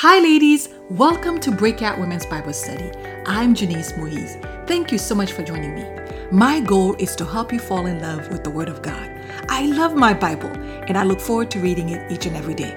[0.00, 0.68] Hi, ladies.
[0.90, 2.88] Welcome to Breakout Women's Bible Study.
[3.26, 4.36] I'm Janice Moise.
[4.68, 5.84] Thank you so much for joining me.
[6.30, 9.10] My goal is to help you fall in love with the Word of God.
[9.48, 10.50] I love my Bible
[10.86, 12.76] and I look forward to reading it each and every day.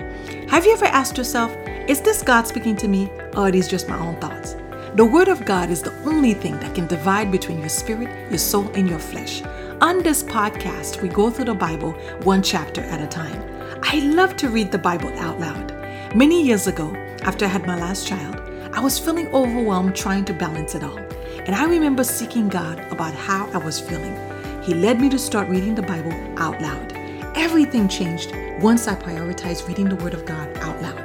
[0.50, 1.56] Have you ever asked yourself,
[1.88, 4.56] is this God speaking to me or are these just my own thoughts?
[4.96, 8.40] The Word of God is the only thing that can divide between your spirit, your
[8.40, 9.44] soul, and your flesh.
[9.80, 11.92] On this podcast, we go through the Bible
[12.24, 13.44] one chapter at a time.
[13.84, 15.72] I love to read the Bible out loud.
[16.14, 16.94] Many years ago,
[17.24, 18.40] after I had my last child,
[18.74, 20.98] I was feeling overwhelmed trying to balance it all.
[20.98, 24.18] And I remember seeking God about how I was feeling.
[24.64, 26.94] He led me to start reading the Bible out loud.
[27.36, 31.00] Everything changed once I prioritized reading the Word of God out loud.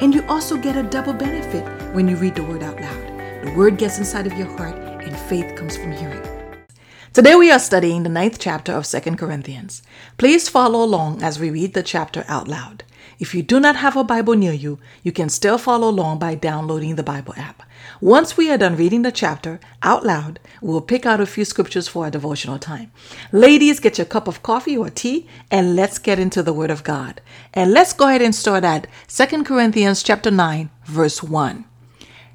[0.00, 3.44] And you also get a double benefit when you read the Word out loud.
[3.44, 6.22] The Word gets inside of your heart, and faith comes from hearing.
[7.12, 9.82] Today we are studying the ninth chapter of Second Corinthians.
[10.18, 12.84] Please follow along as we read the chapter out loud.
[13.18, 16.34] If you do not have a Bible near you, you can still follow along by
[16.34, 17.62] downloading the Bible app.
[18.00, 21.88] Once we are done reading the chapter out loud, we'll pick out a few scriptures
[21.88, 22.90] for our devotional time.
[23.32, 26.84] Ladies, get your cup of coffee or tea and let's get into the Word of
[26.84, 27.20] God.
[27.54, 31.64] And let's go ahead and start at 2 Corinthians chapter 9, verse 1.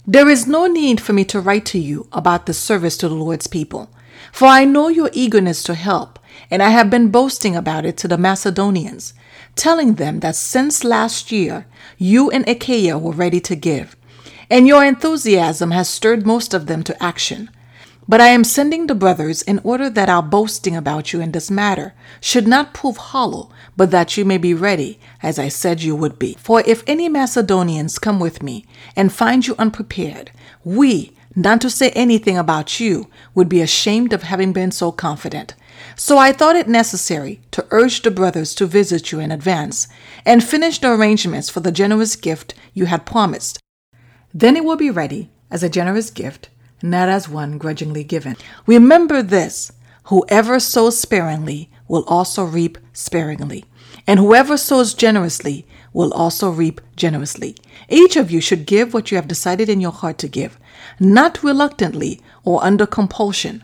[0.06, 3.16] There is no need for me to write to you about the service to the
[3.16, 3.90] Lord's people,
[4.34, 6.20] for I know your eagerness to help,
[6.52, 9.14] and I have been boasting about it to the Macedonians
[9.56, 11.66] telling them that since last year,
[11.98, 13.96] you and Achaia were ready to give,
[14.50, 17.50] and your enthusiasm has stirred most of them to action.
[18.08, 21.50] But I am sending the brothers in order that our boasting about you in this
[21.50, 25.96] matter should not prove hollow, but that you may be ready, as I said you
[25.96, 26.36] would be.
[26.38, 30.32] For if any Macedonians come with me and find you unprepared,
[30.66, 35.56] we, not to say anything about you, would be ashamed of having been so confident.
[35.96, 39.88] So I thought it necessary to urge the brothers to visit you in advance
[40.26, 43.60] and finish the arrangements for the generous gift you had promised.
[44.34, 46.50] Then it will be ready as a generous gift,
[46.82, 48.36] not as one grudgingly given.
[48.66, 49.72] Remember this
[50.06, 53.64] whoever sows sparingly will also reap sparingly,
[54.08, 57.56] and whoever sows generously will also reap generously.
[57.88, 60.58] Each of you should give what you have decided in your heart to give,
[61.00, 63.64] not reluctantly or under compulsion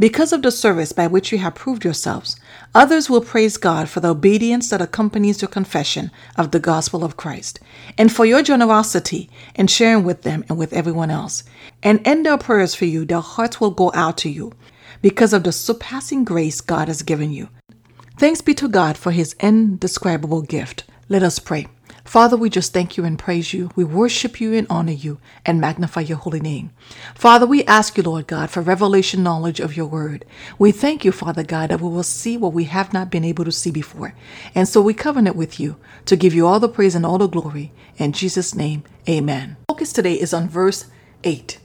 [0.00, 2.36] Because of the service by which you have proved yourselves,
[2.72, 7.16] others will praise God for the obedience that accompanies your confession of the gospel of
[7.16, 7.58] Christ,
[7.96, 11.42] and for your generosity in sharing with them and with everyone else.
[11.82, 14.52] And in their prayers for you, their hearts will go out to you
[15.02, 17.48] because of the surpassing grace God has given you.
[18.18, 20.84] Thanks be to God for his indescribable gift.
[21.08, 21.66] Let us pray.
[22.08, 23.70] Father, we just thank you and praise you.
[23.76, 26.70] We worship you and honor you and magnify your holy name.
[27.14, 30.24] Father, we ask you, Lord God, for revelation knowledge of your word.
[30.58, 33.44] We thank you, Father God, that we will see what we have not been able
[33.44, 34.14] to see before.
[34.54, 35.76] And so we covenant with you
[36.06, 37.72] to give you all the praise and all the glory.
[37.98, 39.58] In Jesus' name, amen.
[39.68, 40.86] Focus today is on verse
[41.24, 41.58] 8.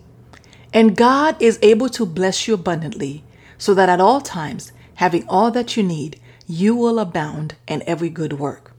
[0.74, 3.24] And God is able to bless you abundantly,
[3.58, 8.10] so that at all times, having all that you need, you will abound in every
[8.10, 8.73] good work.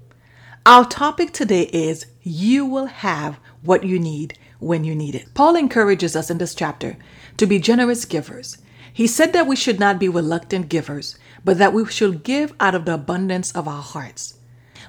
[0.67, 5.35] Our topic today is You will have what you need when you need it.
[5.35, 6.97] Paul encourages us in this chapter
[7.37, 8.57] to be generous givers.
[8.91, 12.75] He said that we should not be reluctant givers, but that we should give out
[12.75, 14.39] of the abundance of our hearts.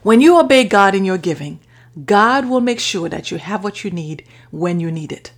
[0.02, 1.60] When you obey God in your giving,
[2.06, 5.34] God will make sure that you have what you need when you need it.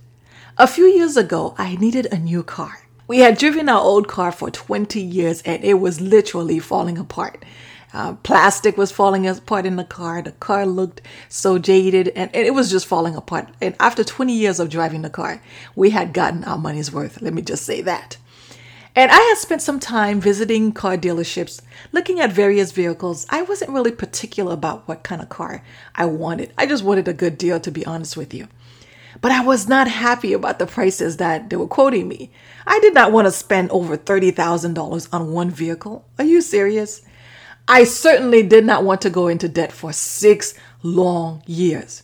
[0.56, 2.86] A few years ago, I needed a new car.
[3.08, 7.44] We had driven our old car for 20 years and it was literally falling apart.
[7.92, 10.20] Uh, plastic was falling apart in the car.
[10.20, 13.48] The car looked so jaded and, and it was just falling apart.
[13.60, 15.40] And after 20 years of driving the car,
[15.74, 17.22] we had gotten our money's worth.
[17.22, 18.18] Let me just say that.
[18.94, 21.62] And I had spent some time visiting car dealerships,
[21.92, 23.26] looking at various vehicles.
[23.30, 25.62] I wasn't really particular about what kind of car
[25.94, 26.52] I wanted.
[26.58, 28.48] I just wanted a good deal, to be honest with you.
[29.20, 32.30] But I was not happy about the prices that they were quoting me.
[32.66, 36.04] I did not want to spend over $30,000 on one vehicle.
[36.18, 37.02] Are you serious?
[37.68, 42.02] I certainly did not want to go into debt for six long years.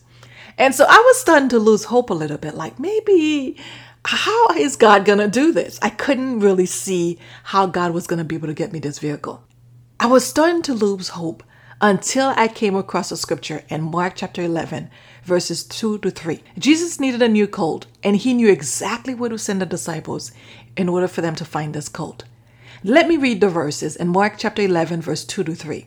[0.58, 3.56] And so I was starting to lose hope a little bit like maybe
[4.04, 5.78] how is God going to do this?
[5.80, 8.98] I couldn't really see how God was going to be able to get me this
[8.98, 9.42] vehicle.
[9.98, 11.42] I was starting to lose hope
[11.80, 14.90] until I came across a scripture in Mark chapter 11,
[15.24, 16.42] verses 2 to 3.
[16.58, 20.32] Jesus needed a new colt, and he knew exactly where to send the disciples
[20.76, 22.24] in order for them to find this colt.
[22.86, 25.86] Let me read the verses in Mark chapter 11, verse 2 to 3.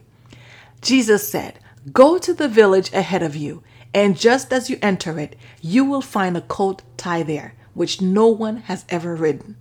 [0.81, 1.59] Jesus said,
[1.93, 3.61] Go to the village ahead of you,
[3.93, 8.25] and just as you enter it, you will find a colt tied there, which no
[8.25, 9.57] one has ever ridden.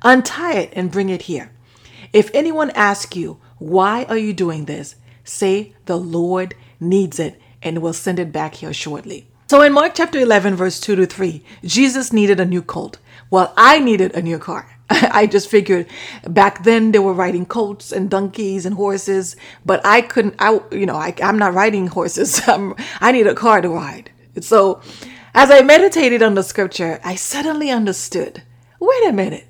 [0.00, 1.52] Untie it and bring it here.
[2.14, 4.96] If anyone asks you, Why are you doing this?
[5.24, 9.28] say, The Lord needs it, and will send it back here shortly.
[9.50, 12.96] So in Mark chapter 11, verse 2 to 3, Jesus needed a new colt.
[13.28, 14.77] Well, I needed a new car.
[14.90, 15.86] I just figured
[16.28, 20.86] back then they were riding colts and donkeys and horses, but I couldn't, I, you
[20.86, 22.40] know, I, I'm not riding horses.
[22.48, 24.10] I'm, I need a car to ride.
[24.40, 24.80] So
[25.34, 28.42] as I meditated on the scripture, I suddenly understood
[28.80, 29.46] wait a minute.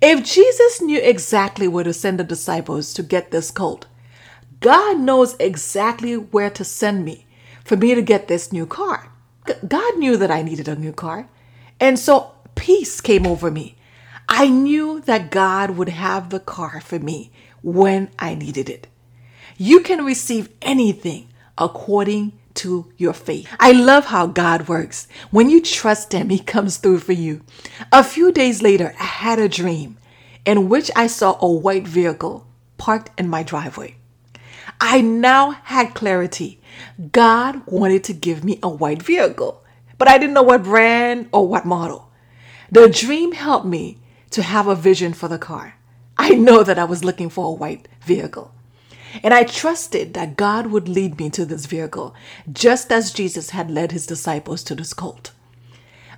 [0.00, 3.86] If Jesus knew exactly where to send the disciples to get this colt,
[4.60, 7.26] God knows exactly where to send me
[7.64, 9.10] for me to get this new car.
[9.66, 11.28] God knew that I needed a new car.
[11.80, 13.76] And so peace came over me.
[14.28, 17.30] I knew that God would have the car for me
[17.62, 18.86] when I needed it.
[19.56, 23.48] You can receive anything according to your faith.
[23.58, 25.08] I love how God works.
[25.30, 27.42] When you trust Him, He comes through for you.
[27.92, 29.98] A few days later, I had a dream
[30.44, 32.46] in which I saw a white vehicle
[32.78, 33.96] parked in my driveway.
[34.80, 36.60] I now had clarity.
[37.12, 39.62] God wanted to give me a white vehicle,
[39.98, 42.10] but I didn't know what brand or what model.
[42.70, 43.98] The dream helped me
[44.34, 45.76] to have a vision for the car.
[46.18, 48.52] I know that I was looking for a white vehicle.
[49.22, 52.16] And I trusted that God would lead me to this vehicle,
[52.52, 55.30] just as Jesus had led his disciples to this cult.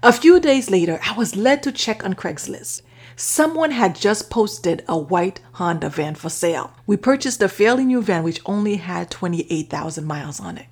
[0.02, 2.80] A few days later, I was led to check on Craigslist.
[3.16, 6.72] Someone had just posted a white Honda van for sale.
[6.86, 10.66] We purchased a fairly new van which only had 28,000 miles on it.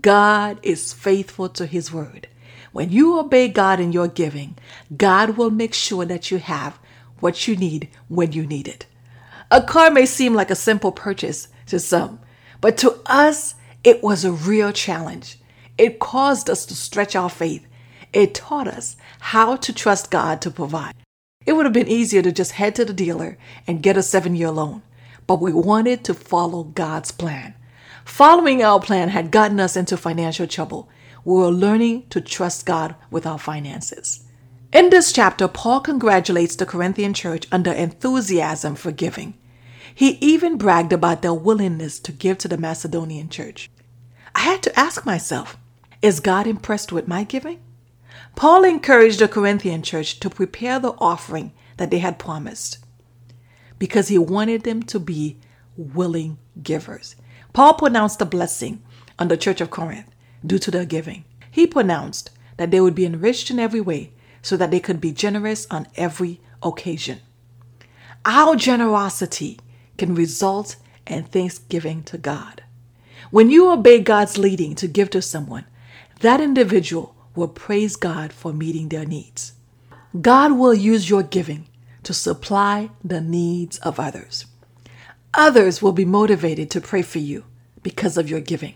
[0.00, 2.28] God is faithful to his word.
[2.72, 4.56] When you obey God in your giving,
[4.96, 6.78] God will make sure that you have
[7.18, 8.86] what you need when you need it.
[9.50, 12.20] A car may seem like a simple purchase to some,
[12.60, 15.38] but to us, it was a real challenge.
[15.76, 17.66] It caused us to stretch our faith.
[18.12, 20.94] It taught us how to trust God to provide.
[21.46, 24.36] It would have been easier to just head to the dealer and get a seven
[24.36, 24.82] year loan,
[25.26, 27.54] but we wanted to follow God's plan.
[28.04, 30.88] Following our plan had gotten us into financial trouble.
[31.24, 34.24] We were learning to trust God with our finances.
[34.72, 39.34] In this chapter, Paul congratulates the Corinthian church on their enthusiasm for giving.
[39.94, 43.70] He even bragged about their willingness to give to the Macedonian church.
[44.34, 45.58] I had to ask myself,
[46.00, 47.60] is God impressed with my giving?
[48.36, 52.78] Paul encouraged the Corinthian church to prepare the offering that they had promised
[53.78, 55.38] because he wanted them to be
[55.76, 57.16] willing givers.
[57.52, 58.82] Paul pronounced a blessing
[59.18, 60.09] on the church of Corinth
[60.44, 61.24] due to their giving.
[61.50, 65.12] He pronounced that they would be enriched in every way so that they could be
[65.12, 67.20] generous on every occasion.
[68.24, 69.58] Our generosity
[69.98, 70.76] can result
[71.06, 72.62] in thanksgiving to God.
[73.30, 75.66] When you obey God's leading to give to someone,
[76.20, 79.52] that individual will praise God for meeting their needs.
[80.20, 81.66] God will use your giving
[82.02, 84.46] to supply the needs of others.
[85.34, 87.44] Others will be motivated to pray for you
[87.82, 88.74] because of your giving.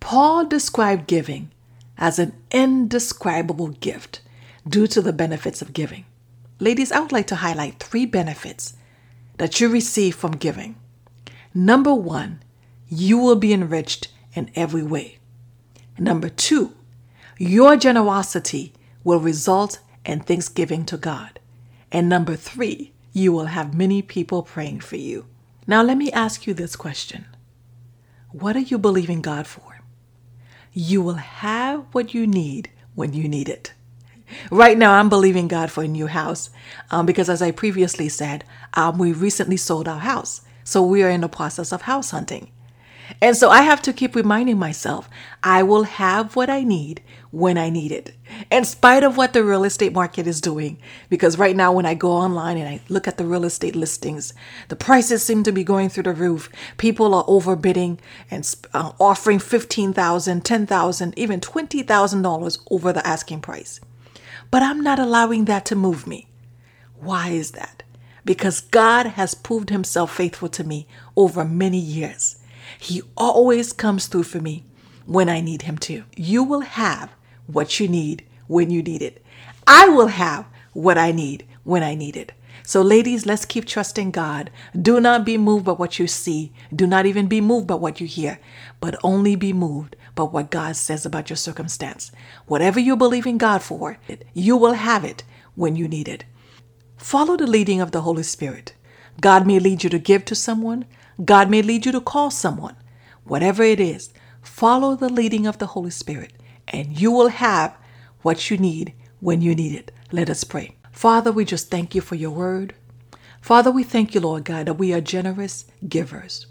[0.00, 1.50] Paul described giving
[1.96, 4.20] as an indescribable gift
[4.66, 6.04] due to the benefits of giving.
[6.60, 8.74] Ladies, I would like to highlight three benefits
[9.38, 10.76] that you receive from giving.
[11.54, 12.42] Number one,
[12.88, 15.18] you will be enriched in every way.
[15.98, 16.74] Number two,
[17.38, 18.72] your generosity
[19.04, 21.38] will result in thanksgiving to God.
[21.90, 25.26] And number three, you will have many people praying for you.
[25.66, 27.26] Now, let me ask you this question
[28.30, 29.67] What are you believing God for?
[30.80, 33.72] You will have what you need when you need it.
[34.48, 36.50] Right now, I'm believing God for a new house
[36.92, 38.44] um, because, as I previously said,
[38.74, 40.42] um, we recently sold our house.
[40.62, 42.52] So we are in the process of house hunting.
[43.20, 45.08] And so I have to keep reminding myself
[45.42, 48.14] I will have what I need when I need it,
[48.50, 50.78] in spite of what the real estate market is doing.
[51.10, 54.32] Because right now, when I go online and I look at the real estate listings,
[54.68, 56.50] the prices seem to be going through the roof.
[56.78, 57.98] People are overbidding
[58.30, 59.94] and uh, offering $15,000,
[60.42, 63.80] $10,000, even $20,000 over the asking price.
[64.50, 66.28] But I'm not allowing that to move me.
[66.98, 67.82] Why is that?
[68.24, 70.86] Because God has proved himself faithful to me
[71.16, 72.37] over many years.
[72.78, 74.64] He always comes through for me
[75.06, 76.04] when I need Him to.
[76.16, 77.10] You will have
[77.46, 79.22] what you need when you need it.
[79.66, 82.32] I will have what I need when I need it.
[82.62, 84.50] So, ladies, let's keep trusting God.
[84.78, 86.52] Do not be moved by what you see.
[86.74, 88.40] Do not even be moved by what you hear,
[88.80, 92.12] but only be moved by what God says about your circumstance.
[92.46, 93.98] Whatever you believe in God for,
[94.34, 96.24] you will have it when you need it.
[96.98, 98.74] Follow the leading of the Holy Spirit.
[99.20, 100.84] God may lead you to give to someone,
[101.24, 102.76] God may lead you to call someone.
[103.24, 104.10] Whatever it is,
[104.40, 106.32] follow the leading of the Holy Spirit,
[106.68, 107.76] and you will have
[108.22, 109.90] what you need when you need it.
[110.12, 110.76] Let us pray.
[110.92, 112.74] Father, we just thank you for your word.
[113.40, 116.46] Father, we thank you, Lord God, that we are generous givers.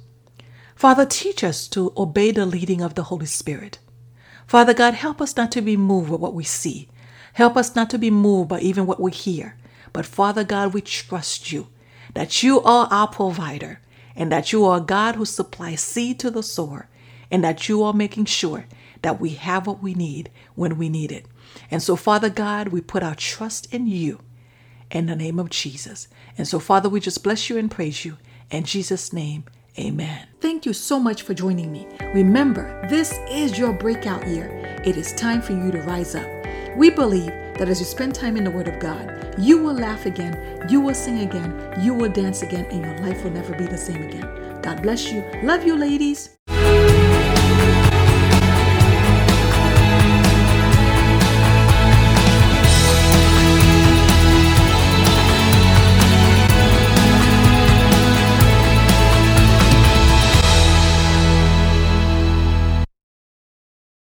[0.76, 3.80] Father, teach us to obey the leading of the Holy Spirit.
[4.46, 6.90] Father God, help us not to be moved by what we see.
[7.34, 9.56] Help us not to be moved by even what we hear.
[9.94, 11.68] But Father God, we trust you
[12.14, 13.80] that you are our provider
[14.18, 16.90] and that you are a God who supplies seed to the sower
[17.32, 18.66] and that you are making sure
[19.04, 21.26] that we have what we need when we need it.
[21.70, 24.20] And so, Father God, we put our trust in you
[24.92, 26.08] in the name of Jesus.
[26.38, 28.18] And so, Father, we just bless you and praise you.
[28.50, 29.44] In Jesus' name,
[29.78, 30.28] amen.
[30.42, 31.88] Thank you so much for joining me.
[32.14, 34.82] Remember, this is your breakout year.
[34.86, 36.28] It is time for you to rise up.
[36.78, 40.06] We believe that as you spend time in the Word of God, you will laugh
[40.06, 43.66] again, you will sing again, you will dance again, and your life will never be
[43.66, 44.62] the same again.
[44.62, 45.24] God bless you.
[45.44, 46.38] Love you, ladies.